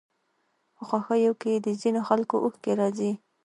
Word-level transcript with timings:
په 0.75 0.81
خوښيو 0.87 1.33
کې 1.41 1.51
د 1.65 1.67
ځينو 1.81 2.01
خلکو 2.09 2.35
اوښکې 2.43 2.71
راځي. 2.79 3.11